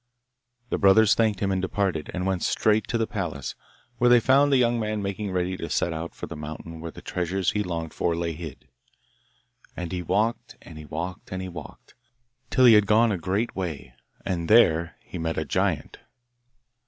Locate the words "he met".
15.01-15.37